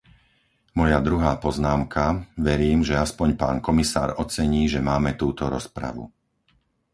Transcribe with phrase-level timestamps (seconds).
[0.79, 2.05] Moja druhá poznámka,
[2.49, 6.03] verím, že aspoň pán komisár ocení, že máme túto rozpravu.